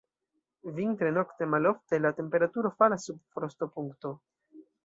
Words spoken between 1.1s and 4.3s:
nokte malofte la temperaturo falas sub frostopunkto.